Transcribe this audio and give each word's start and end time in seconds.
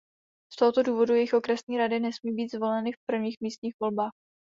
Z 0.53 0.55
toho 0.55 0.71
důvodu 0.85 1.13
jejich 1.13 1.33
okresní 1.33 1.77
rady 1.77 1.99
nesmí 1.99 2.35
být 2.35 2.51
zvoleny 2.51 2.91
v 2.91 2.95
prvních 3.07 3.37
místních 3.41 3.75
volbách. 3.81 4.11